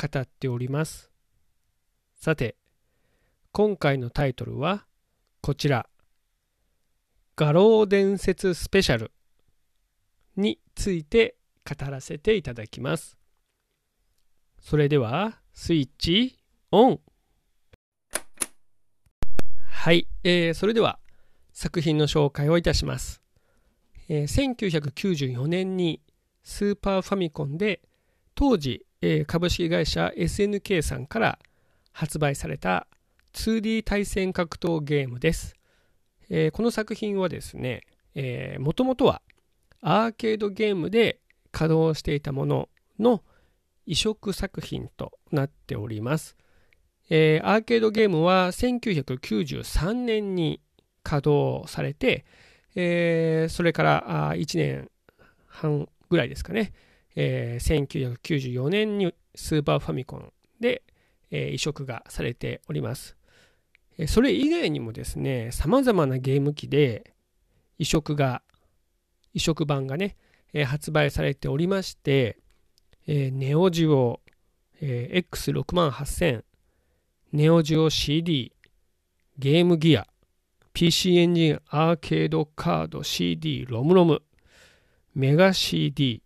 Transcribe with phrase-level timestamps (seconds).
[0.00, 1.10] 語っております。
[2.14, 2.56] さて、
[3.50, 4.86] 今回のタイトルは
[5.40, 5.88] こちら。
[7.36, 9.12] 画廊伝説スペシャル
[10.36, 13.18] について語らせていただきます。
[14.60, 16.38] それでは、スイッチ
[16.70, 17.00] オン
[19.68, 20.98] はい、えー、それでは
[21.52, 23.22] 作品の紹介をいたします。
[24.08, 26.00] えー、1994年に
[26.42, 27.80] スーパーファミコンで
[28.34, 28.84] 当時、
[29.26, 31.38] 株式会社 SNK さんから
[31.92, 32.86] 発売された
[33.32, 35.54] 2D 対戦格闘ゲームです。
[36.52, 37.82] この作品はですね、
[38.58, 39.22] もともとは
[39.80, 41.20] アーケードゲームで
[41.52, 42.68] 稼働していたもの
[42.98, 43.22] の
[43.86, 46.36] 移植作品となっております。
[47.08, 50.60] アーケードゲームは1993年に
[51.04, 52.26] 稼働されて、
[53.48, 54.90] それから1年
[55.46, 56.72] 半ぐらいですかね、
[57.20, 60.84] えー、1994年にスーパーファミコンで、
[61.32, 63.16] えー、移植がされております。
[64.06, 67.14] それ以外にもですね、様々なゲーム機で
[67.76, 68.42] 移植が、
[69.34, 70.16] 移植版がね、
[70.52, 72.38] えー、発売されておりまして、
[73.08, 74.20] えー、ネオジオ、
[74.80, 76.44] えー、X68000、
[77.32, 78.52] ネオジオ CD、
[79.38, 80.06] ゲームギア、
[80.72, 84.22] PC エンジンアーケードカード CD ロムロム、
[85.16, 86.22] メガ CD、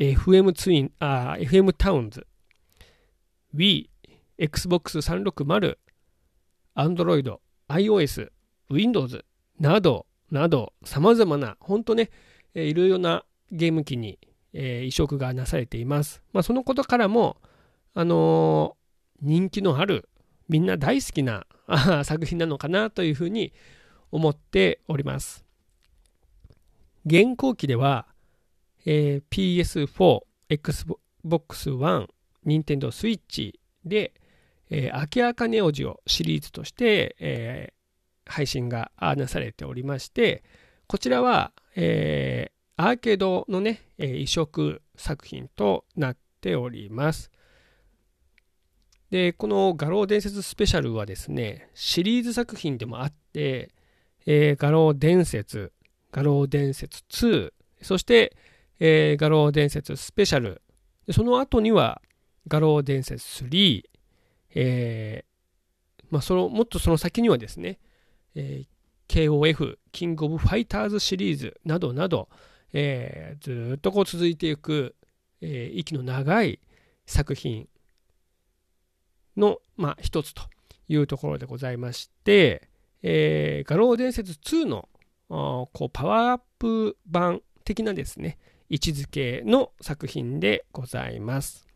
[0.00, 2.26] FM ツイン、あ、FM タウンズ、
[3.54, 3.90] Wii、
[4.38, 5.76] Xbox 360、
[6.74, 7.36] Android、
[7.68, 8.30] iOS、
[8.70, 9.22] Windows
[9.58, 12.08] などなど様々な本当ね、
[12.54, 14.18] いろいろなゲーム機に、
[14.54, 16.22] え、移植がなされています。
[16.32, 17.36] まあ、そのことからも、
[17.92, 20.08] あのー、人気のある
[20.48, 21.46] みんな大好きな
[22.04, 23.52] 作品なのかなというふうに
[24.10, 25.44] 思っております。
[27.04, 28.06] 現行機では、
[28.92, 32.08] えー、PS4、Xbox One、
[32.44, 34.12] Nintendo Switch で、
[34.68, 40.42] えー、明らかネオジオシリーズとして、えー、配信がなされておりまして、
[40.88, 47.30] こちらは、えー、アーケードのね、えー、移植作品となっております。
[49.10, 53.70] で、この画廊伝説スペシャルはですね、シリーズ作品でもあって、
[54.26, 55.72] えー、画廊伝説、
[56.10, 57.52] 画廊伝説2、
[57.82, 58.36] そして、
[58.80, 60.62] えー、画廊伝説スペシャル、
[61.12, 62.00] その後には
[62.48, 63.82] 画廊伝説3、
[64.54, 67.78] えー、まあ、その、もっとその先にはですね、
[68.34, 72.28] えー、KOF、キングオブファイターズシリーズなどなど、
[72.72, 74.96] えー、ずっとこう続いていく、
[75.40, 76.60] えー、息の長い
[77.06, 77.68] 作品
[79.36, 80.42] の、まあ、一つと
[80.88, 82.68] いうところでございまして、
[83.02, 84.88] えー、画廊伝説2の
[85.28, 88.38] こうパワーアップ版的なですね、
[88.70, 91.66] 位置づけの作品でございます。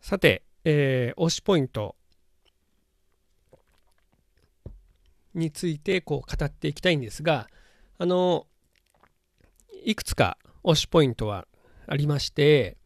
[0.00, 1.96] さて、えー、推しポイント
[5.34, 7.48] についてこう語っていきたいんですが、
[7.98, 8.46] あの、
[9.84, 11.48] いくつか推しポイントは
[11.88, 12.76] ありまして、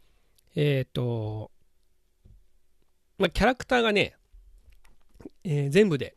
[0.54, 1.50] えっ、ー、と、
[3.18, 4.16] まあ、キャラクターがね、
[5.44, 6.16] えー、全部で、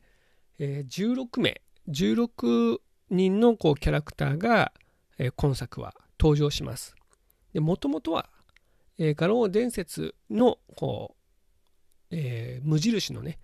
[0.59, 2.79] えー、16名、16
[3.09, 4.71] 人のこうキャラクターが、
[5.19, 6.95] え、今作は登場します。
[7.53, 8.29] もともとは
[8.99, 11.15] え、画廊伝説のこ
[12.11, 13.39] う、えー、無印のね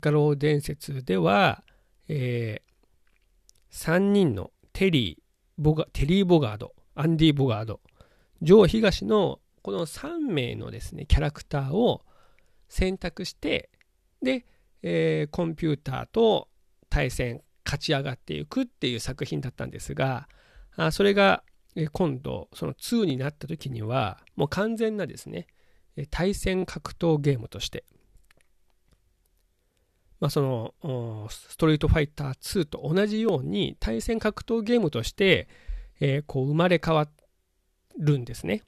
[0.00, 1.64] 画廊伝説では、
[2.08, 5.22] えー、3人のテリー
[5.56, 7.80] ボガテリー・ボガードアンディ・ボガード
[8.42, 12.02] ジョー・東のこの3名のですねキャラクターを
[12.68, 13.70] 選択して
[14.22, 14.44] で、
[14.82, 16.48] えー、コンピューターと
[16.90, 20.28] 対戦勝ち上がっていくっていう作品だったんですが
[20.86, 21.42] あそれが
[21.92, 25.46] 今度その2になった時にはもう完全なですね
[26.10, 27.84] 対戦格闘ゲームとして
[30.20, 35.48] まあ、そのストリートファイター2と同じように対戦格闘ゲームとして、
[36.00, 37.08] え、こう生まれ変わ
[37.98, 38.62] るんですね。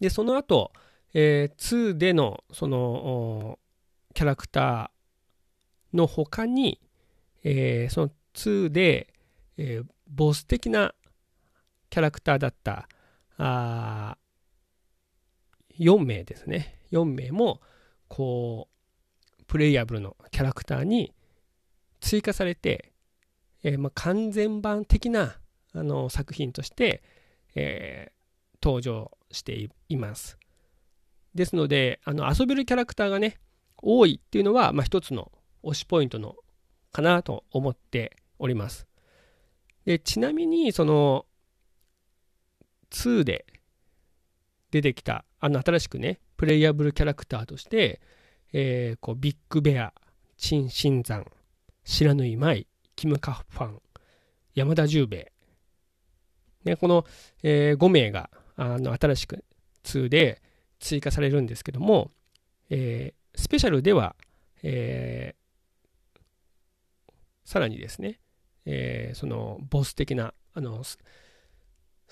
[0.00, 0.72] で、その後、
[1.14, 3.58] えー、2でのその
[4.14, 6.80] キャラクターの他に、
[7.44, 9.14] え、その2で、
[9.56, 10.94] えー、ボス的な
[11.92, 12.88] キャラクターだった
[13.36, 14.16] あ
[15.78, 16.78] 4名ですね。
[16.90, 17.60] 4名も
[18.08, 18.68] こ
[19.38, 21.12] うプレイヤブルのキャラクターに
[22.00, 22.94] 追加されて、
[23.62, 25.36] えー、まあ、完全版的な
[25.74, 27.02] あの作品として、
[27.54, 30.38] えー、登場しています。
[31.34, 33.36] ですのであの遊べるキャラクターがね
[33.76, 35.30] 多いっていうのは、まあ、一つの
[35.62, 36.36] 推しポイントの
[36.90, 38.86] かなと思っております。
[39.84, 41.26] でちなみにその
[42.92, 43.46] 2で
[44.70, 48.00] 出てきたあの新しくねプレイヤブルキャラクターとして、
[48.52, 49.92] えー、こうビッグベア
[50.36, 51.26] チン・シンザン
[51.84, 52.66] 白縫舞
[52.96, 53.80] キム・カッファン
[54.54, 55.32] 山田十兵衛、
[56.64, 57.04] ね、この、
[57.42, 59.44] えー、5名があの新しく
[59.84, 60.42] 2で
[60.78, 62.10] 追加されるんですけども、
[62.70, 64.16] えー、スペシャルでは、
[64.62, 66.20] えー、
[67.44, 68.20] さらにですね、
[68.66, 70.82] えー、そのボス的なあの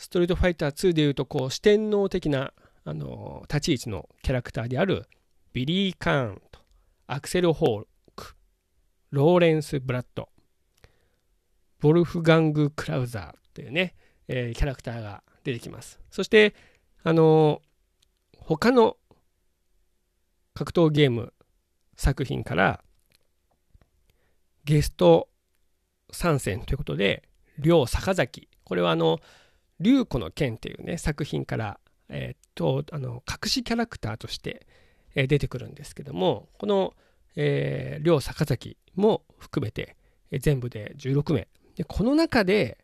[0.00, 2.55] ストリートファイター2でいうとこう四天王的な
[2.87, 5.05] あの立ち位置のキャラクターである
[5.52, 6.61] ビリー・カーンと
[7.06, 7.85] アクセル・ホー
[8.17, 8.35] ク
[9.11, 10.31] ローレンス・ブラッド
[11.81, 13.94] ボルフガング・クラウザーというね、
[14.26, 16.00] え、キャラクターが出てきます。
[16.11, 16.55] そして
[17.02, 17.61] あの
[18.38, 18.97] 他の
[20.55, 21.35] 格闘ゲーム
[21.99, 22.82] 作品から
[24.64, 25.29] ゲスト
[26.11, 28.49] 参戦ということで両坂崎。
[28.64, 29.20] これはあの
[29.81, 34.67] 龍子の剣っていうね作品から、えー、っとあの隠しキャラクターとして、
[35.15, 36.94] え、出てくるんですけどもこの、
[37.37, 39.97] えー、両坂崎も含めて、
[40.31, 41.49] え、全部で16名。
[41.75, 42.79] でこの中で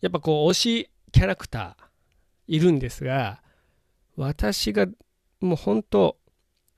[0.00, 1.84] やっぱこう推しキャラクター
[2.46, 3.42] いるんですが
[4.16, 4.86] 私が
[5.40, 6.16] もう本当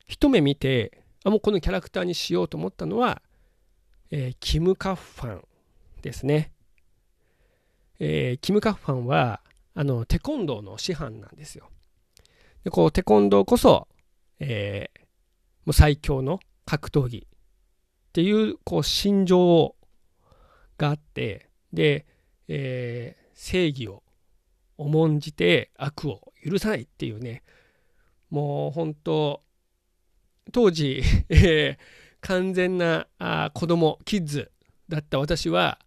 [0.07, 3.21] 一目見てあもうこのキャラクターにしようと思ったのは、
[4.11, 5.43] えー、キム・カッファン
[6.03, 6.53] ですね。
[7.99, 9.41] えー、キム・カッファンは
[9.75, 11.71] あのテコンドーの師範なんですよ。
[12.65, 13.87] でこうテコンドーこそ、
[14.41, 15.01] えー、
[15.65, 17.29] もう最強の格闘技っ
[18.13, 19.77] ていうこう心情
[20.79, 22.07] があってで、
[22.49, 24.03] えー、正義を
[24.79, 27.43] 重んじて悪を許さないっていうね
[28.31, 29.43] もう本当
[30.53, 31.79] 当時、えー、
[32.21, 34.51] 完全なあ子供キッズ
[34.89, 35.79] だった私は、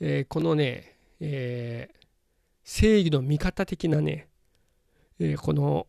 [0.00, 1.96] えー、このねえー、
[2.64, 4.28] 正義の味方的なね、
[5.18, 5.86] えー、この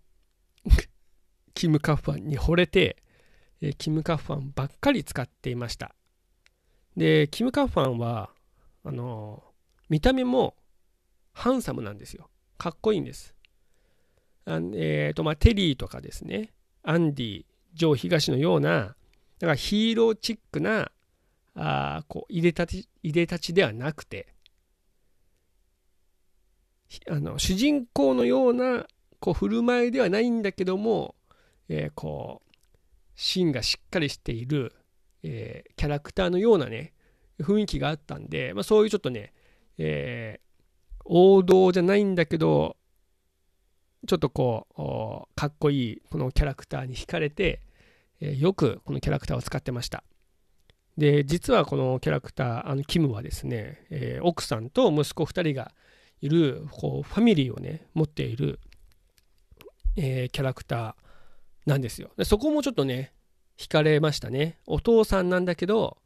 [1.54, 3.04] キム・カッファンに惚れて、
[3.62, 5.96] えー、キム・カッファンばっかり使っていました。
[6.96, 8.32] でキム・カッファンは
[8.84, 9.44] あの
[9.90, 10.56] 見た目も
[11.32, 12.30] ハンサムなんですよ。
[12.58, 13.36] かっこいいんです。
[14.46, 16.54] あえーとまあ、テリーとかですね。
[16.84, 18.96] アンディジョー東のような
[19.40, 20.92] だからヒーローチックな
[21.56, 24.28] あこういでたちいでたちではなくて
[27.10, 28.86] あの主人公のような
[29.20, 31.16] こう振る舞いではないんだけども、
[31.68, 32.56] えー、こう
[33.16, 34.74] 芯がしっかりしている、
[35.24, 36.94] えー、キャラクターのようなね
[37.40, 39.34] 雰囲気があったんで、まあ、そういうちょっとね、
[39.78, 42.78] えー、王道じゃないんだけど
[44.08, 47.62] ちょっとこうかっこいいこのキャラクターに惹かれて、
[48.22, 50.06] えよくこのキャラクターを使ってました。
[50.98, 55.74] で実はこのキャラクターあのキムはですね、え奥さんと息子2人が
[56.22, 58.60] いるこうファミリーをね持っている、
[59.96, 62.12] えー、キャラクターなんですよ。
[62.18, 63.14] でそこもちょっとね
[63.58, 64.58] 惹かれましたね。
[64.66, 65.98] お父さんなんだけど、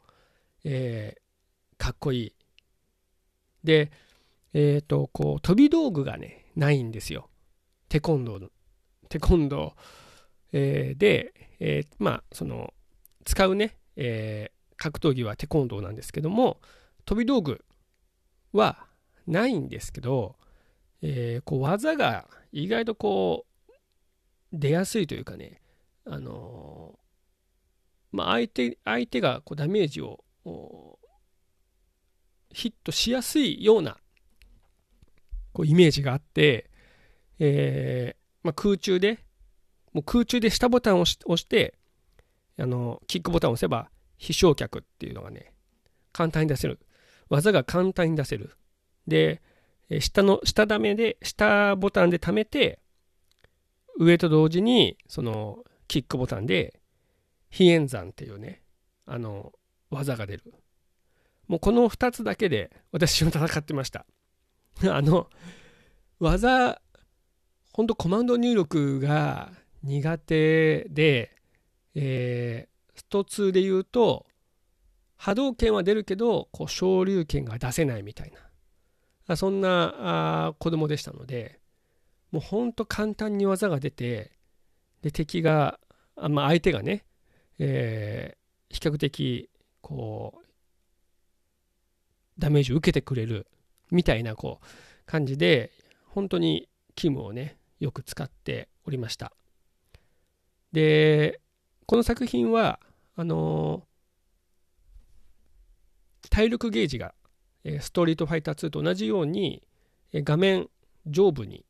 [0.64, 2.34] えー、かっこいい。
[3.64, 3.92] で
[4.54, 7.30] えっ、とこう飛び道具がねないんですよ。
[7.90, 8.50] テコンドー
[9.10, 9.72] テコンドー、
[10.54, 12.74] えー、で、えー、まあその
[13.26, 16.60] 使うね、えー、格闘技はテコンドーなんですけども
[17.06, 17.64] 飛び道具
[18.52, 18.86] は
[19.28, 20.36] ないんですけど、
[21.02, 23.74] えー、こう技が意外とこう
[24.52, 25.62] 出やすいというかね、
[26.06, 30.24] あのー、まあ、相手相手がこうダメージを
[32.52, 33.98] ヒットしやすいような
[35.54, 36.70] こうイメージがあって、
[37.40, 39.20] えーまあ、空中で
[39.94, 41.76] もう空中で下ボタンを押して
[42.60, 45.54] あのキックボタンを押せば非焼却っていうのがね
[46.12, 46.80] 簡単に出せる。
[47.30, 48.56] 技が簡単に出せる。
[49.08, 49.42] で、
[50.00, 52.80] 下の、下ダメで、下ボタンで溜めて、
[53.98, 56.80] 上と同時に、その、キックボタンで、
[57.50, 58.64] 非演算っていうね、
[59.06, 59.54] あの、
[59.92, 60.54] 技が出る。
[61.48, 64.06] もうこの2つだけで私は戦ってました。
[64.90, 65.30] あの、
[66.20, 66.82] 技、
[67.74, 69.52] ほんとコマンド入力が
[69.84, 71.36] 苦手で、
[71.96, 74.26] えー、スト2で言うと、
[75.18, 78.40] 波動拳は出るけど、こう、昇竜拳が出せないみたいな。
[79.36, 81.60] そんなあ子供でしたので
[82.32, 84.32] もうほんと簡単に技が出て
[85.02, 85.80] で敵が、
[86.16, 87.06] あまあ、相手がね、
[87.60, 89.50] えー、比較的
[89.82, 90.46] こう
[92.40, 93.48] ダメージを受けてくれる
[93.92, 94.66] みたいなこう
[95.06, 95.72] 感じで
[96.08, 99.34] 本当にキムをねよく使っておりました。
[100.72, 101.40] で
[101.86, 102.80] この作品は
[103.16, 107.14] あのー、体力ゲージが
[107.80, 109.64] ストリートファイター2と同じように
[110.14, 110.68] 画面
[111.06, 111.66] 上部に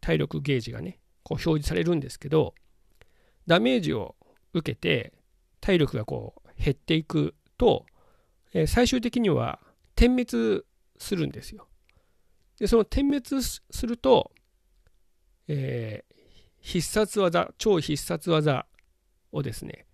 [0.00, 2.54] 体力ゲージがねこう表示されるんですけど
[3.46, 4.16] ダメージを
[4.52, 5.12] 受けて
[5.60, 7.86] 体力がこう減っていくと
[8.66, 9.60] 最終的には
[9.94, 10.64] 点滅
[10.98, 11.68] するんですよ。
[12.58, 14.32] でその点滅すると、
[15.48, 16.14] えー、
[16.60, 18.66] 必殺技超必殺技
[19.32, 19.86] をですね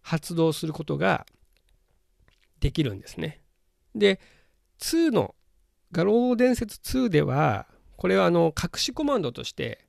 [0.00, 1.26] 発動することが
[2.60, 3.42] できるんですね。
[3.94, 4.20] で
[4.80, 5.34] 2の
[5.92, 9.86] 画廊伝説2ではこれはあの隠しコマンドとして、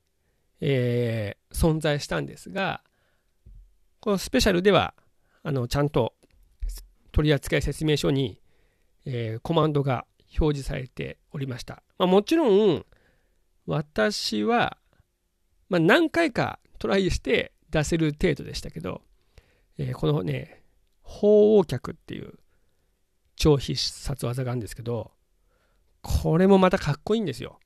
[0.60, 2.82] えー、存在したんですが
[4.00, 4.94] このスペシャルでは
[5.42, 6.14] あのちゃんと
[7.12, 8.42] 取扱説明書に
[9.04, 10.06] えー、コマンドが
[10.38, 11.82] 表示されておりました。
[11.98, 12.84] まあ、もちろん、
[13.66, 14.76] 私は、
[15.68, 19.02] まあ、何回かトライして出せる程度でしたけど、
[19.78, 20.62] えー、このね、
[21.02, 22.34] 鳳凰脚っていう
[23.42, 25.10] 超必殺技があるんですけど、
[26.00, 27.58] これもまたかっこいいんですよ。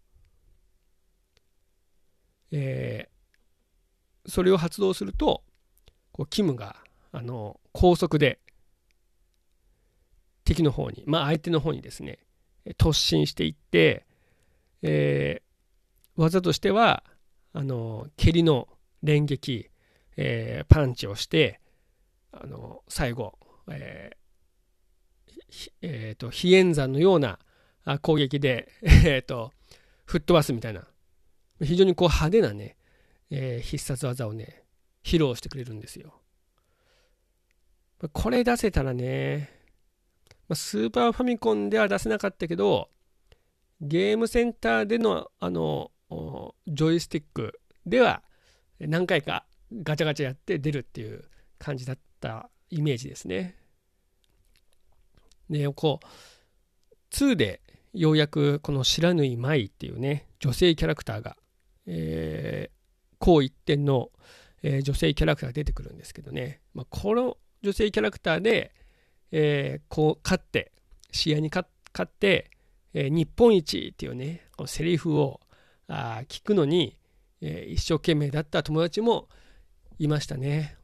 [2.51, 5.43] えー、それを発動すると、
[6.13, 6.77] こうキムが
[7.13, 8.39] あの高速で
[10.45, 12.21] 敵の方に、まあ、相手の方にですね
[12.79, 14.07] 突進していって、
[14.81, 17.05] えー、技としては
[17.53, 18.67] あの蹴りの
[19.03, 19.69] 連撃、
[20.17, 21.61] えー、パンチをして
[22.33, 24.26] あの最後、えー
[25.83, 27.39] えーと、飛燕山のような
[28.03, 29.53] 攻撃で、 えーと、
[30.05, 30.87] 吹っ飛ばすみたいな
[31.63, 32.77] 非常にこう派手なね、
[33.31, 34.65] えー、必殺技をね
[35.03, 36.21] 披露してくれるんですよ。
[38.13, 39.51] これ出せたらね、
[40.55, 42.91] スーパーファミコンでは出せなかったけど
[43.81, 45.91] ゲームセンターでのあの
[46.69, 48.23] ジョイスティックでは
[48.79, 49.47] 何回か
[49.83, 51.25] ガチャガチャやって出るっていう
[51.59, 53.57] 感じだったイメージですね。
[55.51, 57.61] でこう2で
[57.93, 61.37] ようやくこの知らぬい舞っていうね女性キャラクターが、
[61.87, 64.11] えー、こう一点の、
[64.63, 68.75] えー、女性キャラクターが出てくるんですけどね、まあ、この女性キャラクターで、
[69.33, 70.73] えー、こう勝って
[71.11, 71.67] 試合に勝
[72.03, 72.51] って、
[72.93, 75.41] えー、日本一っていうねこのセリフを
[75.89, 76.99] あ聞くのに、
[77.41, 79.29] えー、一生懸命だった友達も
[79.99, 80.77] いましたね。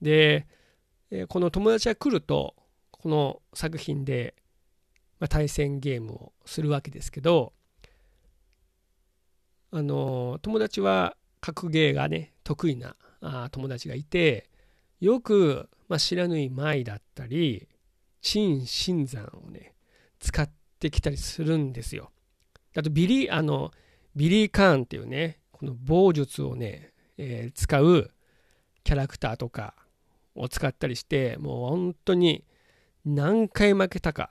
[0.00, 0.48] で、
[1.10, 2.56] えー、この友達が来ると
[3.02, 4.34] この作品で、
[5.18, 7.52] まあ、対戦ゲームをするわけですけど
[9.70, 14.48] あの友達は格ゲーがね得意なあ友達がいて
[15.02, 17.66] よく、まあ、不知火舞だったり、
[18.20, 19.74] チン・シンザンをね、
[20.20, 22.12] 使ってきたりするんですよ。
[22.76, 23.72] あと、ビリー、あの、
[24.14, 28.12] ビリー・カーンっていうね、この棒術をね、えー、使う
[28.84, 29.74] キャラクターとか
[30.36, 32.44] を使ったりして、もう本当に
[33.04, 34.30] 何回負けたか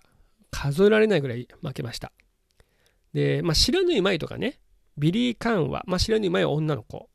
[0.50, 2.12] 数えられないぐらい負けました。
[3.14, 4.60] で、まあ、知らぬい舞とかね、
[4.98, 7.10] ビリー・カーンは、まあ、知らぬい舞は女の子、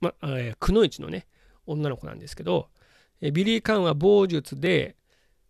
[0.00, 1.26] まあ、えー、くのいちのね、
[1.66, 2.68] 女の子なんですけど、
[3.20, 4.96] えビリー・カンは棒術で、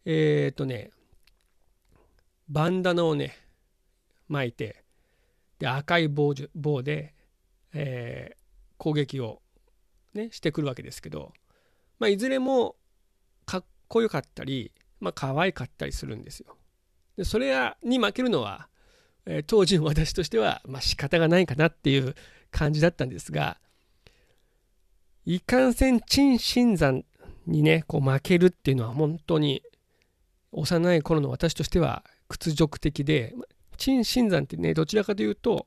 [0.05, 0.91] えー、っとね、
[2.49, 3.37] バンダナをね、
[4.29, 4.83] 巻いて、
[5.59, 7.15] で赤い棒棒で、
[7.73, 8.39] えー、
[8.79, 9.41] 攻撃を、
[10.15, 11.33] ね、してくるわけですけど、
[12.01, 12.77] まあ、いずれも
[13.45, 16.57] かっこよかったり、まあ可愛かったりするんですよ。
[17.17, 18.69] でそれに負けるのは、
[19.27, 22.15] えー、当時の私としては、まあ、仕方がないかなっていう
[22.51, 23.59] 感じだったんですが、
[25.27, 27.05] いかんせん陳新山
[27.47, 29.63] にねこう負けるっていうのは本当に
[30.53, 33.35] 幼い頃の私としては屈辱的で
[33.77, 35.67] 陳新山ってねどちらかというと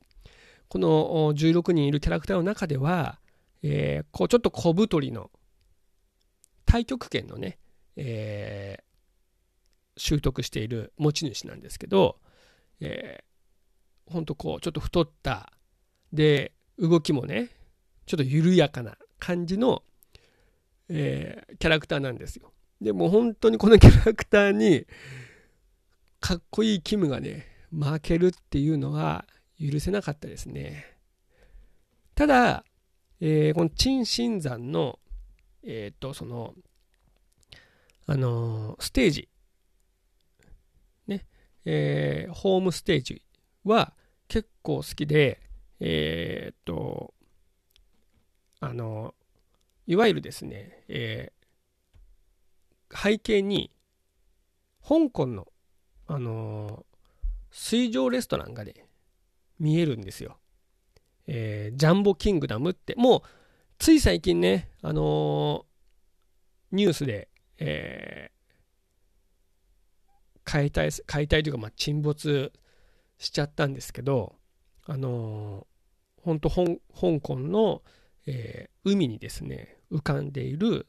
[0.68, 3.18] この16人いるキャラクターの中では、
[3.62, 5.30] えー、こうちょっと小太りの
[6.66, 7.58] 太極拳のね、
[7.96, 8.82] えー、
[9.96, 12.18] 習得している持ち主なんですけど、
[12.80, 15.52] えー、ほんとこうちょっと太った
[16.12, 17.50] で動きもね
[18.06, 19.82] ちょっと緩やかな感じの、
[20.88, 22.52] えー、キャラクターなんですよ。
[22.80, 24.86] でも本当にこのキャラクターに
[26.20, 29.24] かっこいいキムがね負けるっていうのは
[29.60, 30.84] 許せなかったですね。
[32.14, 32.64] ただ、
[33.20, 34.98] えー、この陳新山の
[35.62, 36.54] えっ、ー、とその
[38.06, 39.28] あの、ステージ
[41.64, 43.22] えー、ホームステージ
[43.64, 43.92] は
[44.28, 45.40] 結構好きで
[45.80, 47.14] えっと
[48.60, 49.14] あの
[49.86, 53.70] いわゆるですね、えー、背景に
[54.86, 55.46] 香港の、
[56.06, 56.84] あの、
[57.50, 58.74] 水上レストランがね
[59.58, 60.38] 見えるんですよ、
[61.26, 62.94] えー、ジャンボキングダムって。
[62.96, 63.22] もう
[63.78, 65.66] つい最近ねあの
[66.72, 67.28] ニュースで、
[67.58, 68.30] え
[70.44, 72.52] 解体解体というか、まあ、沈没
[73.18, 74.36] しちゃったんですけど
[74.86, 75.66] あの
[76.22, 76.64] 本当香
[77.20, 77.82] 港の、
[78.26, 80.86] えー、海にですね浮かんでいる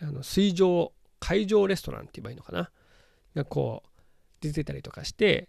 [0.00, 2.70] あの水上海上レストランって言えばいいのかな？
[3.34, 3.88] がこう
[4.40, 5.48] 出てたりとかして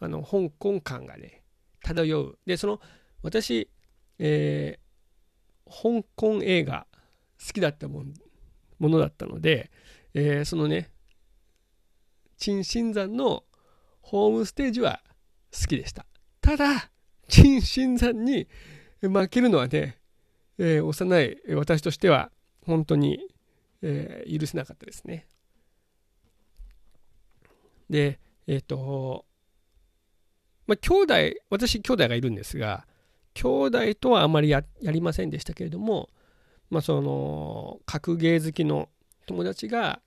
[0.00, 1.42] あの香港感がね
[1.82, 2.38] 漂う。
[2.46, 2.80] でその
[3.22, 3.68] 私、
[4.18, 6.86] えー、香港映画
[7.46, 8.04] 好きだったも
[8.78, 9.70] ものだったので、
[10.14, 10.90] えー、そのね
[12.42, 13.44] 陳新山の
[14.00, 15.00] ホームステージは
[15.52, 16.06] 好きでした。
[16.40, 16.90] ただ
[17.28, 18.48] 陳新山に
[19.00, 20.00] 負けるのはね、
[20.58, 22.32] えー、幼い私としては
[22.66, 23.20] 本当に、
[23.80, 25.28] えー、許せなかったですね。
[27.88, 28.18] で
[28.48, 29.24] えっ、ー、と
[30.66, 31.14] まあ兄弟
[31.48, 32.88] 私兄弟がいるんですが
[33.34, 36.08] 兄弟とはあまりやりませんでしたけれども
[36.70, 38.88] まあその格ゲー好きの
[39.26, 40.00] 友達が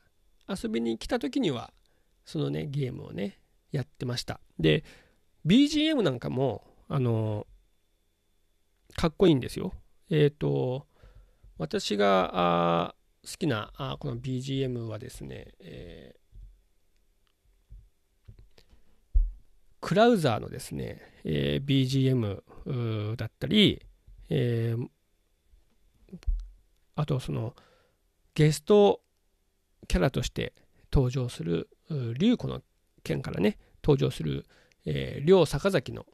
[0.50, 1.72] 遊びに来た時には
[2.26, 3.40] そのねゲームをね
[3.72, 4.40] やってました。
[4.60, 4.84] で
[5.46, 7.46] BGM なんかもあの
[8.96, 9.74] かっこいいんですよ。
[10.10, 10.88] えっ、ー、と
[11.58, 19.20] 私が好きなあこの BGM はですね、えー、
[19.82, 23.82] クラウザーのですね、えー、BGM だったり、
[24.30, 24.88] えー、
[26.96, 27.56] あとその
[28.34, 29.02] ゲスト
[29.88, 30.54] キャラとして
[30.92, 32.62] 登場する龍子の
[33.04, 34.46] 剣からね登場する、
[34.86, 36.06] えー、両坂崎の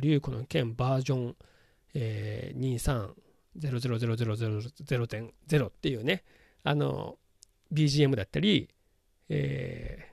[0.00, 1.36] 龍子の剣バージョン、
[1.94, 3.12] えー、
[3.60, 6.22] 23000000.0っていうね
[6.62, 7.16] あの
[7.72, 8.68] BGM だったり、
[9.28, 10.08] え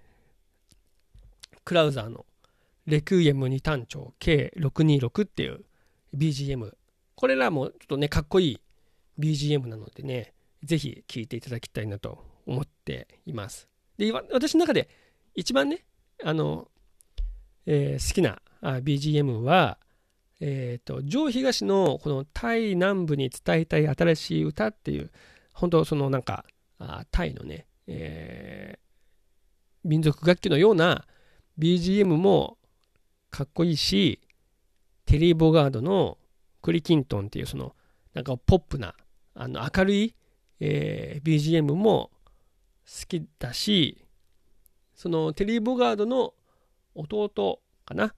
[1.54, 2.26] ー、クラウザーの
[2.86, 5.62] レクイエム2単調 K626 っていう
[6.16, 6.74] BGM
[7.16, 8.62] これらもちょっとねかっこいい
[9.20, 13.71] BGM なのでねぜひ聴いていただきたいなと思っています。
[14.02, 14.90] で私の中で
[15.36, 15.86] 一番ね
[16.24, 16.70] あの、
[17.68, 19.78] えー、好きな BGM は、
[20.40, 25.12] えーと、上東のこのタイ南部に伝えたい新しい歌っていう
[25.54, 26.46] 本当そのなんか
[26.80, 31.06] あタイのね、えー、民族楽器のような
[31.60, 32.58] BGM も
[33.30, 34.20] かっこいいし
[35.06, 36.18] テリー・ボガードの
[36.64, 37.76] クリキントンっていうその
[38.16, 38.96] なんかポップな
[39.36, 40.16] あの明るい、
[40.60, 42.10] えー、BGM も
[42.92, 44.06] 好きだし
[44.94, 46.34] そのテリー・ボガードの
[46.94, 48.14] 弟かな？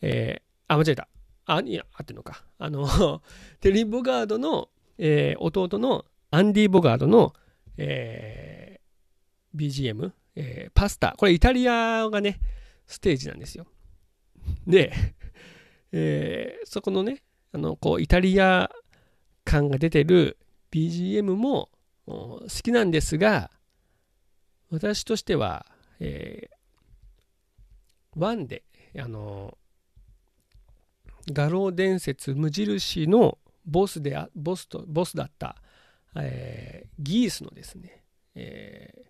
[0.00, 1.08] えー、あ間違えた。
[1.44, 2.44] あいや合ってるのか。
[2.58, 3.22] あの
[3.60, 7.34] テリー・ボガードの、えー、弟のアンディ・ボガードの、
[7.76, 11.14] えー、BGM、えー、パスタ。
[11.16, 12.40] これイタリアがね
[12.86, 13.66] ステージなんですよ。
[14.66, 14.92] で、
[15.92, 18.70] えー、そこのねあのこうイタリア
[19.44, 20.38] 感が出てる
[20.72, 21.70] BGM も
[22.06, 23.50] 好きなんですが
[24.70, 25.66] 私としては、
[26.00, 28.64] えー、ワンで、
[28.98, 29.56] あの、
[31.30, 35.56] 画廊伝説無印のボスでボスと、ボスだった、
[36.16, 38.02] えー、ギースのですね、
[38.34, 39.06] えー、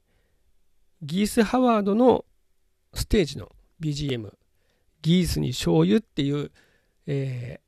[1.02, 2.24] ギース・ハワードの
[2.94, 4.32] ステージの BGM、
[5.02, 6.50] ギースに醤油っていう、
[7.06, 7.60] え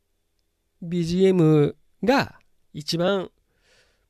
[0.82, 2.38] ー、BGM が
[2.72, 3.30] 一番、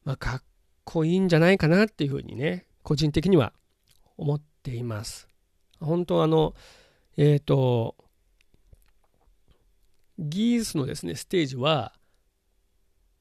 [0.04, 0.42] まあ、かっ
[0.84, 3.52] こいいんじゃないかなっていうふうにね、個人的には
[4.18, 5.28] 思っています。
[5.80, 6.54] 本当あの、
[7.16, 7.96] えっ、ー、と、
[10.18, 11.94] ギースのですね、ステージは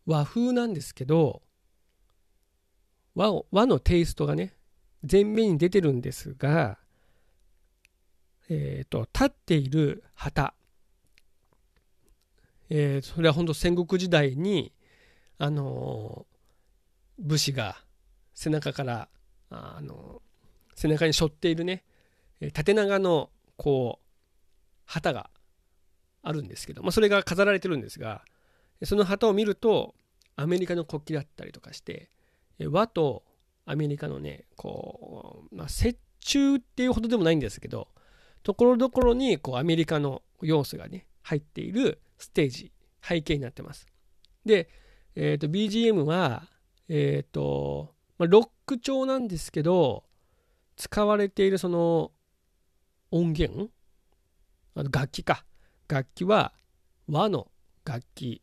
[0.05, 1.41] 和風なんですけど、
[3.15, 4.53] 和を和のテイストがね、
[5.10, 6.77] 前面に出てるんですが、
[8.49, 10.53] えっ、ー、と、立っている旗、
[12.69, 14.73] えー、それは本当戦国時代に、
[15.39, 16.25] あの
[17.19, 17.77] 武士が
[18.33, 19.07] 背中から
[19.51, 20.21] あの
[20.77, 21.83] 背中に背負っているね
[22.53, 24.07] 縦長のこう
[24.85, 25.29] 旗が
[26.21, 28.23] あるんですけど、まあ、それが飾られてるんですが
[28.83, 29.95] その旗を見ると
[30.35, 32.09] アメリカの国旗だったりとかして
[32.63, 33.23] 和と
[33.65, 37.87] アメリカのねこう、まあ、折衷っていうほどでもないんですけど
[38.43, 43.87] ところどころにこうアメリカの要素がね入っているステージ背景になってます。
[44.45, 44.69] で、
[45.15, 46.47] えーと、BGM は
[46.87, 50.03] えっ、ー、と、まあ、ロック調なんですけど
[50.77, 52.11] 使われているその
[53.11, 53.69] 音源？
[54.75, 55.43] あの楽器か。
[55.89, 56.53] 楽器は
[57.09, 57.51] 和の
[57.83, 58.41] 楽器。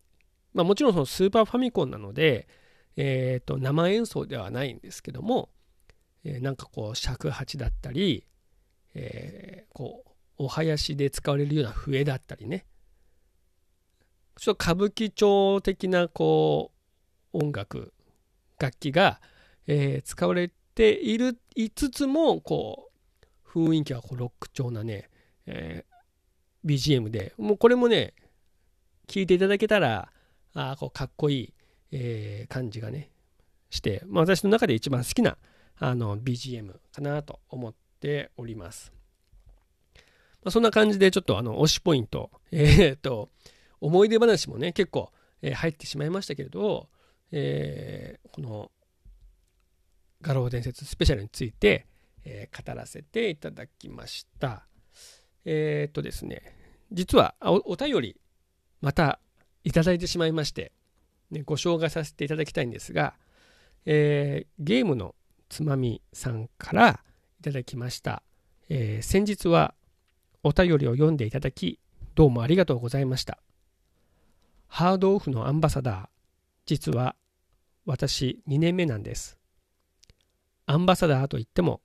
[0.52, 2.48] まあもちろんそのスーパーファミコンなので、
[2.96, 5.50] えーと、生演奏ではないんですけども、
[6.24, 8.26] えー、なんかこう尺八だったり、
[8.94, 10.10] えー、こう
[10.44, 12.66] お囃子で使われるような笛だったりね。
[14.36, 16.72] ちょっと歌舞伎町的なこ
[17.32, 17.92] う音楽
[18.58, 19.20] 楽器が、
[19.66, 22.90] えー、使われているいつつもこ
[23.46, 25.08] う雰囲気はこうロック調なね、
[25.46, 28.14] えー、BGM でもうこれもね
[29.06, 30.10] 聴いていただけたら
[30.54, 31.54] あこうかっこいい、
[31.92, 33.10] えー、感じがね
[33.70, 35.36] して、まあ、私の中で一番好きな
[35.78, 38.92] あの BGM かなと思っております。
[40.44, 43.30] まあ、そんな感じでちょっとあの推しポイント、えー、っと、
[43.80, 45.10] 思い出話もね、結構、
[45.42, 46.88] えー、入ってしまいましたけれど、
[47.32, 48.70] えー、この
[50.24, 51.86] 画廊伝説スペシャルについて、
[52.24, 54.66] えー、語らせていただきました。
[55.44, 56.56] えー、っとですね、
[56.90, 58.16] 実はおお便り、
[58.80, 59.20] また
[59.64, 60.72] いただいてしまいまして、
[61.30, 63.14] ね、ご紹介させていただきたいんですが、
[63.84, 65.14] えー、ゲームの
[65.50, 67.00] つまみさんから
[67.40, 68.22] いただきました。
[68.70, 69.74] えー、先日は
[70.42, 71.78] お便りを読んでいただき、
[72.14, 73.38] どうもありがとうございました。
[74.68, 76.08] ハードオフのアンバサダー、
[76.64, 77.14] 実は
[77.84, 79.43] 私2年目なんです。
[80.66, 81.80] アンバサダーといっても、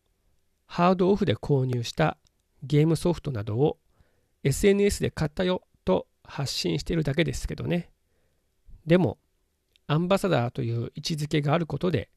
[0.65, 2.17] ハードオフで購入した
[2.63, 3.77] ゲームソフトなどを
[4.43, 7.89] SNS で買ったよと発信しているだけですけどね。
[8.85, 9.17] でも、
[9.87, 12.09] アンバサダーという位置づけがあることで、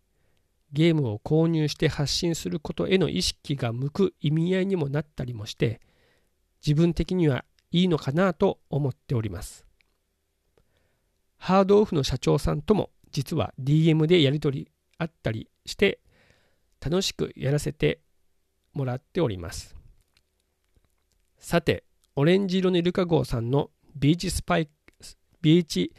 [0.72, 5.80] ゲームを購入して発信することへの意識が向く意味合いにもなったりもして、
[6.64, 9.66] 自分的にはいいのかなと思っております。
[11.36, 15.98] ハードオフの社長さんとも実は DM でやり取りあったりして
[16.84, 18.00] 楽しくやらせて
[18.72, 19.76] もらっております。
[21.38, 21.84] さて、
[22.16, 24.68] オレンジ色のイルカ号さんのビーチスパイ
[25.40, 25.92] ビーチ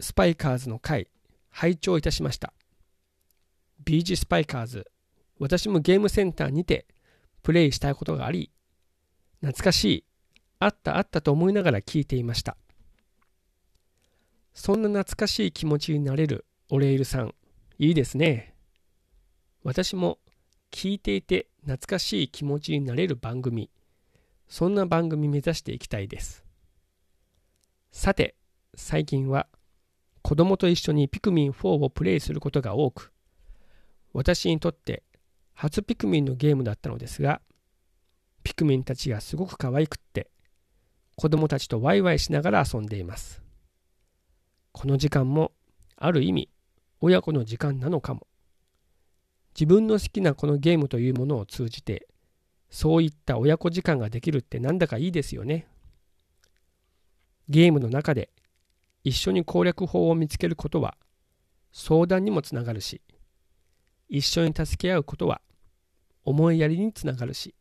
[0.00, 1.08] スパイカーズの回、
[1.50, 2.52] 拝聴いたしました。
[3.84, 4.86] ビーチスパイカーズ、
[5.38, 6.86] 私もゲームセンターにて
[7.42, 8.50] プレイしたいことがあり、
[9.40, 10.04] 懐かしい、
[10.58, 12.56] あったあったと思いながら聞いていました。
[14.52, 17.34] そんな懐かしい気持ちになれるオレイルさん、
[17.78, 18.54] いいですね。
[19.62, 20.18] 私も
[20.70, 23.70] 聞いていて懐かしい気持ちになれる番組、
[24.48, 26.44] そんな番組目指していきたいです。
[27.92, 28.34] さて、
[28.74, 29.46] 最近は
[30.22, 33.12] 子供と一緒にピクミン4をプレイすることが多く、
[34.14, 35.02] 私にとって
[35.52, 37.42] 初ピクミンのゲームだったのですが、
[38.42, 40.30] ピクミンたちがすごく可愛くって、
[41.14, 43.42] 子供たちとワイワイしながら遊んでいます。
[44.72, 45.52] この時間も、
[45.96, 46.48] ある意味、
[47.00, 48.26] 親子の時間なのかも。
[49.54, 52.06] 自分の好きなこのゲームというものを通じて、
[52.68, 55.66] そういった親子時間ができるってなんだかいいですよね。
[57.48, 58.30] ゲームの中で
[59.04, 60.96] 一緒に攻略法を見つけることは
[61.72, 63.02] 相談にもつながるし、
[64.08, 65.40] 一緒に助け合うことは
[66.24, 67.54] 思いやりにつながるし、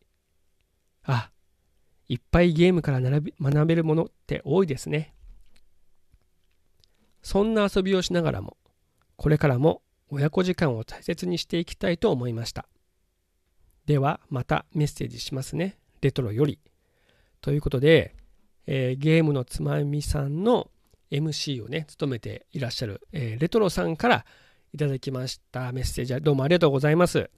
[1.04, 1.30] あ、
[2.08, 5.14] いっぱいゲームから学べるものって多いですね。
[7.22, 8.58] そんな遊びをしながらも、
[9.18, 12.68] これからも親子時間を大切にしていきたいと思いました。
[13.86, 15.78] では、またメッセージしますね。
[16.02, 16.60] レトロより。
[17.42, 18.16] ということで、
[18.68, 20.70] えー、ゲームのつまみさんの
[21.12, 24.26] MC をね、務めていらっしゃる、えー、レトロさんから
[24.74, 27.30] いただきましたメッセージどうもありがとうございます。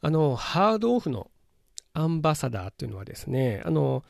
[0.00, 1.30] あの、ハードオフの
[1.92, 4.04] アンバサダーというのはですね、あの、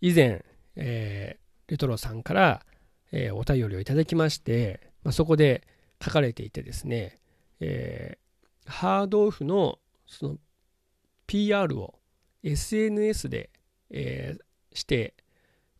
[0.00, 0.44] 以前、
[0.76, 2.66] えー、レトロさんから、
[3.12, 5.66] えー、お便りをいただきまして、まあ、そこで
[6.02, 7.18] 書かれていてですね、
[7.60, 10.36] えー、ハードオフのその
[11.26, 11.94] PR を
[12.42, 13.50] SNS で、
[13.90, 15.14] えー、して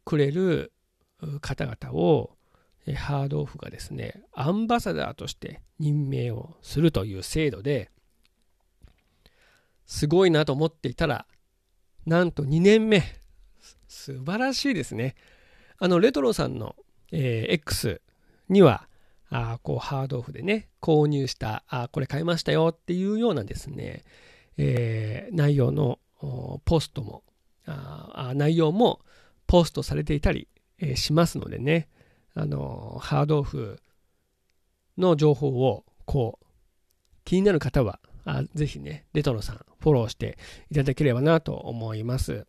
[0.04, 0.72] くれる
[1.40, 2.37] 方々を
[2.96, 7.90] ハードオフがですね、アンバサダーとして任命をするという制度で、
[9.87, 11.26] すごいなと思っていたら、
[12.06, 13.02] なんと2年目。
[13.87, 15.14] 素晴らしいですね。
[15.78, 16.74] あの、レトロさんの、
[17.12, 18.00] えー、X
[18.48, 18.88] には、
[19.33, 24.05] あこうハードオフでね、購入した、あこれ買いましたよっていうようなですね、
[24.59, 25.99] えー、内容の
[26.64, 27.25] ポストも
[27.66, 29.01] あ、内容も
[29.47, 31.88] ポストされていたり、えー、しますのでね、
[32.35, 33.81] あのハードオフ
[34.99, 36.47] の情報をこう
[37.25, 40.38] 気になる方はあぜひねレトロさんフォローして
[40.71, 42.47] いただければなと思います。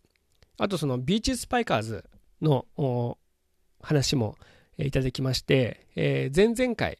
[0.58, 2.06] あとそのビーチスパイカーズ
[2.41, 3.17] の
[3.82, 4.36] 話も
[4.77, 6.99] いただきまして、え、前々回、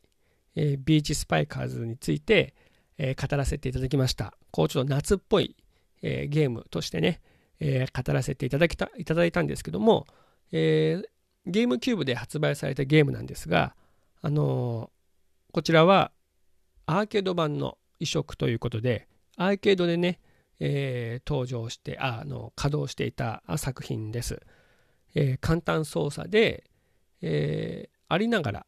[0.56, 2.54] え、ビーチスパイカーズについて、
[2.98, 5.56] え、語らせていただきましたこうちょっと夏っぽい、
[6.02, 7.22] えゲームとしてね、
[7.60, 10.06] え語らせていただきたいただいたんですけども、
[10.52, 11.02] え、
[11.46, 13.76] ゲームキューブで発売されたゲームなんですが、
[14.22, 14.92] あの
[15.52, 16.12] こちらは
[16.86, 19.08] アーケード版の移植ということで、
[19.38, 20.20] アーケードでね、
[20.60, 24.42] えー、登場して、ああの稼働していた作品です。
[25.16, 26.64] えー、簡単操作で、
[27.26, 28.66] えー、ありながら、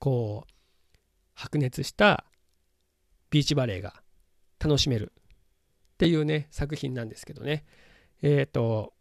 [0.00, 0.52] こう、
[1.34, 2.24] 白熱した
[3.30, 4.02] ビーチバレーが
[4.58, 5.12] 楽しめる
[5.94, 7.64] っていうね、作品なんですけどね。
[8.22, 8.92] えっ、ー、と、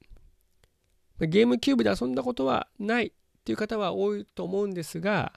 [1.19, 3.12] ゲームキューブで遊んだことはないっ
[3.43, 5.34] ていう方は多いと思うんですが、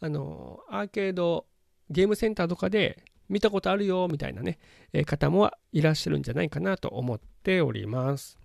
[0.00, 1.46] あの、アーケード、
[1.88, 4.58] ゲームセンターとかで見たことあるよみたいなね、
[4.92, 8.38] え、方もいらっしゃるんじゃないかなと思っております。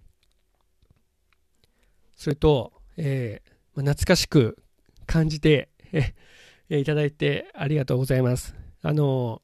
[2.16, 4.58] それと、えー、懐かしく
[5.06, 5.70] 感じて、
[6.70, 8.56] いただいてありがとうございます。
[8.82, 9.42] あの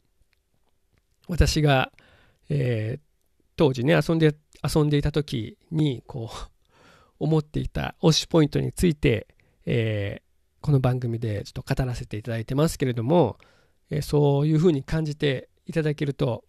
[1.27, 1.91] 私が、
[2.49, 2.99] えー、
[3.55, 6.49] 当時ね遊んで遊んでいた時にこう
[7.19, 9.27] 思っていた推しポイントについて、
[9.65, 13.37] えー、この番組でちょっと語らせていただいてますけれども、
[13.89, 16.43] えー、そういうふうに感じていただけると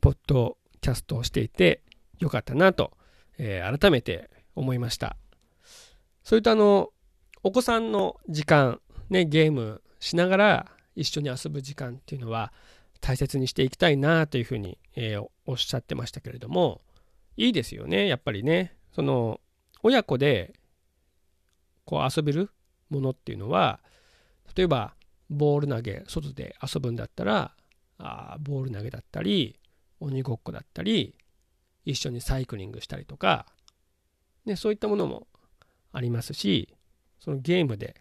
[0.00, 1.82] ポッドキャストをしていて
[2.18, 2.96] よかったなと、
[3.38, 5.16] えー、改めて思いました
[6.26, 6.90] それとあの
[7.44, 12.52] お子さんの時間ねゲームしながら一緒に遊ぶ時間っていうのは
[13.00, 16.80] 大切にしていきたいなというふうに、えー、おっしゃってましたけれども
[17.36, 18.08] いいですよね。
[18.08, 19.40] やっぱりねその
[19.84, 20.54] 親子で
[21.84, 22.50] こう遊べる
[22.90, 23.78] ものっていうのは
[24.56, 24.94] 例えば
[25.30, 27.54] ボール投げ外で遊ぶんだったら
[27.98, 29.60] あボール投げだったり
[30.00, 31.14] 鬼ごっこだったり
[31.84, 33.46] 一緒にサイクリングしたりとか、
[34.44, 35.28] ね、そういったものも
[35.96, 36.68] ありますし
[37.18, 37.96] そのゲームで、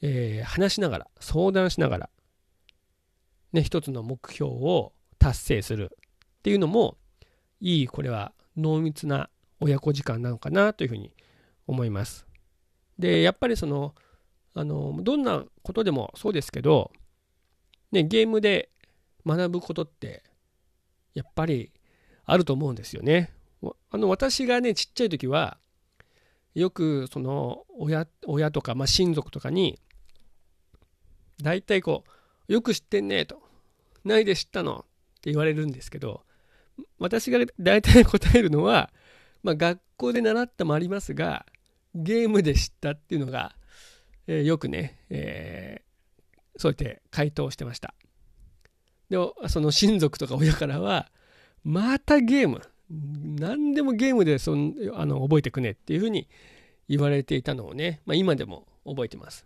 [0.00, 2.10] えー、話しながら相談しながら、
[3.52, 5.96] ね、一つの目標を達成する
[6.38, 6.96] っていうのも
[7.60, 9.28] いいこれは濃密な
[9.60, 11.14] 親子時間なのかなというふうに
[11.66, 12.26] 思います。
[12.98, 13.94] でやっぱりその
[14.54, 16.90] あのどんなことでもそうですけど、
[17.92, 18.70] ね、ゲームで
[19.26, 20.22] 学ぶことって
[21.14, 21.70] やっぱり
[22.24, 23.34] あると思うんですよね。
[23.90, 25.58] あの私がねちっちゃい時は
[26.58, 29.78] よくその親親とか、まあ、親族とかに
[31.40, 32.10] 大体こう
[32.52, 33.42] 「よく知ってんね」と
[34.04, 34.84] 「ないで知ったの?」
[35.18, 36.24] って言われるんですけど
[36.98, 38.90] 私が大体答えるのは、
[39.42, 41.46] まあ、学校で習ったもありますが
[41.94, 43.56] ゲームで知ったっていうのが、
[44.26, 45.82] え、よくね、え、
[46.56, 47.94] そうやって回答してました。
[49.08, 49.16] で
[49.48, 51.10] その親族とか親からは
[51.64, 52.60] またゲーム。
[52.90, 56.28] 何でもゲームでそんあの覚えてくねっていうふうに
[56.88, 59.44] 言われていたのをね、まあ、今でも覚えてます。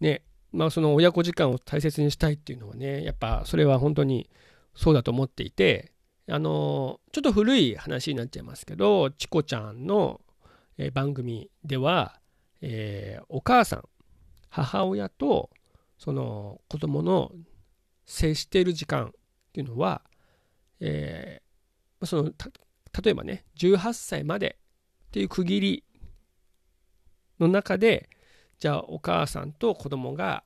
[0.00, 4.28] ね、まあその親子時間を大切にしたいっていうのはね、やっぱそれは本当に
[4.74, 5.92] そうだと思っていて、
[6.28, 10.20] あのちょっと古い話になっちゃいますけど、チコちゃんの
[10.92, 12.20] 番組では、
[12.60, 13.82] えー、お母さん、
[14.50, 15.48] 母親と
[15.98, 17.32] その子供の
[18.04, 19.10] 接している時間っ
[19.52, 20.02] ていうのは、
[20.80, 22.32] えー、その
[23.02, 24.58] 例えばね18歳まで
[25.08, 25.84] っていう区切り
[27.38, 28.08] の中で
[28.58, 30.44] じゃあお母さんと子供が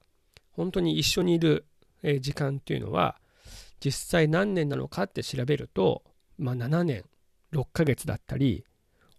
[0.50, 1.66] 本当に一緒にいる
[2.20, 3.20] 時間っていうのは
[3.84, 6.02] 実際何年なのかって調べると、
[6.38, 7.04] まあ、7年
[7.52, 8.64] 6ヶ月だったり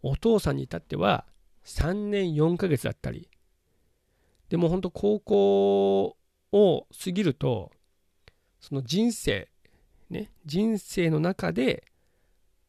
[0.04, 1.26] お父さんに至っては
[1.66, 3.30] 3年4ヶ月だったり。
[4.50, 6.18] でも本当高校
[6.52, 7.72] を過ぎると
[8.60, 9.51] その人生
[10.12, 11.86] ね、人生の中で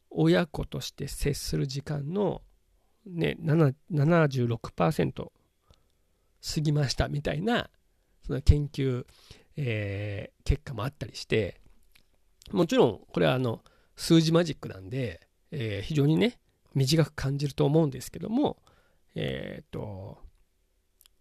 [0.09, 2.41] 親子として接する時間の、
[3.05, 3.35] ね、
[3.91, 7.69] 76%過ぎましたみたいな
[8.25, 9.05] その研究、
[9.57, 11.59] えー、結果もあったりして
[12.51, 13.61] もちろんこれはあの
[13.95, 16.37] 数字マジックなんで、えー、非常にね
[16.75, 18.57] 短く感じると思うんですけども
[19.15, 20.17] えっ、と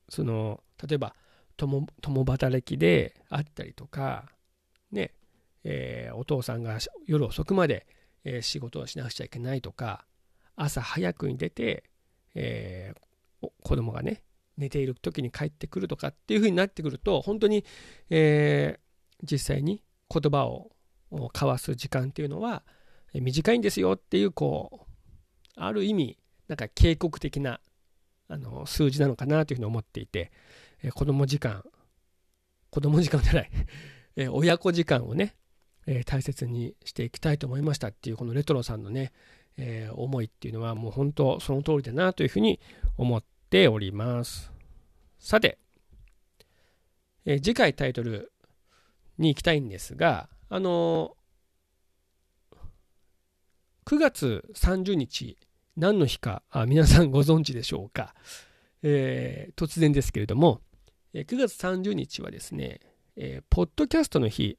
[0.08, 1.14] その例えば
[1.56, 1.86] 共
[2.24, 4.26] 働きであったりとか
[4.90, 5.12] ね
[5.64, 7.86] えー、お父さんが夜遅くまで、
[8.24, 10.04] えー、仕事をしなくちゃいけないとか
[10.56, 11.84] 朝早くに出て、
[12.34, 14.22] えー、子供がね
[14.56, 17.64] 寝ている時に帰ってくるとかっていう風になってくると本当に、
[18.10, 20.70] えー、実際に言葉を
[21.10, 22.62] 交わす時間っていうのは
[23.14, 24.86] 短いんですよっていうこう
[25.56, 27.60] ある意味なんか警告的な
[28.28, 30.32] あの数字なのかなというふうに思っていて、
[30.82, 31.62] えー、子供時間
[32.70, 33.50] 子供時間じゃない、
[34.30, 35.34] 親子時間をね
[35.86, 39.12] えー、大切にしていきたいと思いましたっていうこのレトロさんのね、
[39.56, 42.60] えー、思いっていうのはもう本当その通りだなというふうに
[42.96, 44.52] 思っております。
[45.18, 45.58] さて、
[47.24, 48.32] えー、次回タイトル
[49.18, 51.16] に行きたいんですがあの
[53.86, 55.36] 9月30日
[55.76, 58.14] 何の日かあ皆さんご存知でしょうか、
[58.82, 60.60] えー、突然ですけれども、
[61.14, 62.80] 9月30日はですね、
[63.16, 64.58] えー、ポッドキャストの日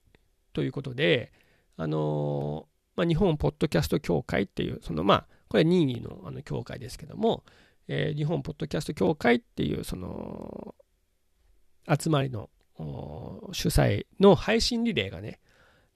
[0.53, 1.31] ということで、
[1.77, 7.43] あの、まあ、日本ポッドキャスト協会っていう、そのまあ、これは任意のあの協会ですけども、
[7.87, 10.75] えー、日本ポッドキャスト協会っていう、その、
[11.87, 12.49] 集まりの
[13.51, 15.39] 主催の配信リレーがね、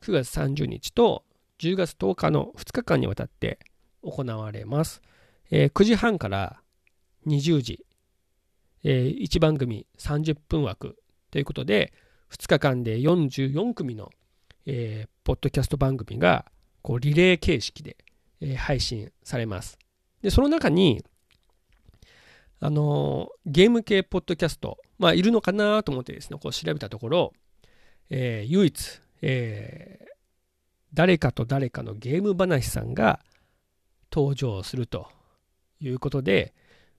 [0.01, 1.23] 9月30日と
[1.59, 3.59] 10月10日の2日間にわたって
[4.03, 5.01] 行われます。
[5.49, 6.61] えー、9時半から
[7.25, 7.85] 20時、
[8.83, 10.97] えー、1番組30分枠
[11.31, 11.93] ということで、
[12.31, 14.11] 2日間で44組の、
[14.69, 16.45] えー、ポッドキャスト番組が
[16.81, 17.95] こうリレー形式で、
[18.41, 19.79] えー、配信されます。
[20.21, 21.05] で、その中に、
[22.59, 27.33] あのー、ゲーム系ポッドキャスト、まあ、いるのかなと思ってですね、こう調べたところ、
[28.09, 30.07] えー、唯一、えー、
[30.93, 33.21] 誰かと誰かのゲーム話さんが
[34.11, 35.07] 登場すると
[35.79, 36.53] いうことで、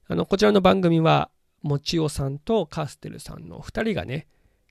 [0.07, 4.27] あの、こちらの番組は、もちおさんとカステルさんの2人がね、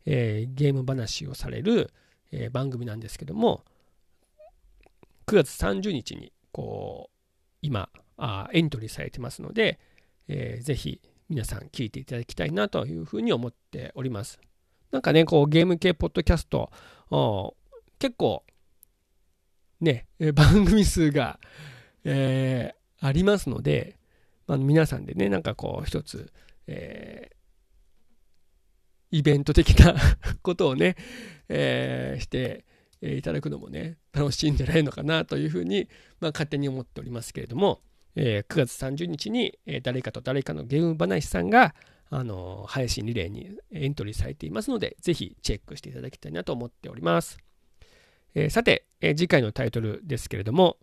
[0.07, 1.91] えー、ゲーム話をされる、
[2.31, 3.63] えー、番組なんですけども、
[5.27, 7.17] 9月30日に、こう、
[7.61, 9.79] 今あ、エントリーされてますので、
[10.27, 14.39] えー、ぜひ皆さん聞いていただきたいなというふうに思っております。
[14.91, 16.71] なんかね、こうゲーム系ポッドキャスト、
[17.99, 18.43] 結構
[19.79, 21.39] ね、番組数が、
[22.03, 23.97] えー、ありますので、
[24.47, 26.31] まあ、皆さんでね、なんかこう一つ、
[26.67, 29.95] えー、イベント的な
[30.41, 30.95] ことをね、
[31.49, 32.65] えー、して
[33.01, 35.87] いただくのもね、楽しいんじゃないのかなというふうに、
[36.19, 37.81] まあ、勝手に思っておりますけれども、
[38.15, 41.75] えー、9月30日に、え、誰かと誰かのゲーム話さんが、
[42.09, 47.37] あの、配信リレーにエントリーされていますので、ぜひチェックしていただきたいなと思っております。
[48.33, 50.77] えー、さて、え、次回のタイトルですけれども、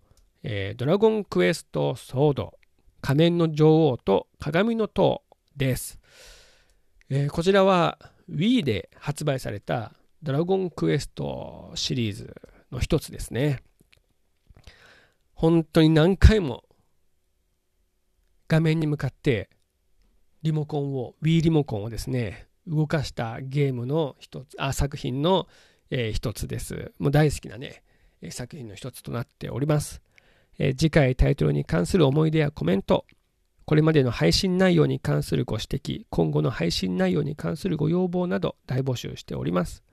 [0.44, 2.58] え、ドラゴンクエストソード
[3.00, 5.22] 仮面の女王と鏡の塔
[5.56, 5.98] です、
[7.10, 7.98] え、こちらは
[8.30, 9.92] Wii で発売された
[10.24, 12.34] ドラゴンクエストシリーズ
[12.72, 13.62] の一つですね
[15.34, 16.64] 本当に何回も
[18.48, 19.48] 画面に向かって
[20.42, 25.46] リモコンを Wii リモコンをですね動かしたゲームの一つあ作品の
[25.96, 26.92] えー、一つです。
[26.98, 27.84] もう大好きなね、
[28.30, 30.02] 作品の一つとなっております。
[30.58, 33.06] えー、次回タイトルに関する思い出やコメント、
[33.64, 39.84] これまでの配信内容に関するご指摘、今後の配信内容に関するご要望など大募集しております。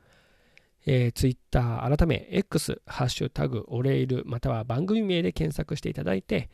[0.86, 6.50] えー、Twitter 改め X、ハッシュタグ、おレイル、または番組名で検索していただいて、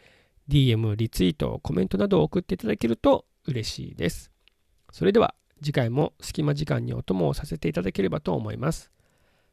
[0.50, 4.32] DM、リツイート、コメントなどを送っていただけると嬉しいです。
[4.92, 8.92] それでは次回も隙間時間にお供をさせていただければと思います。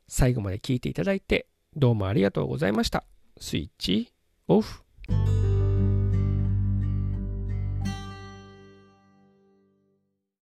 [0.08, 3.04] 最後まで聞いていただいてどうもありがとうございました。
[3.38, 4.12] スイッチ
[4.48, 4.82] オフ。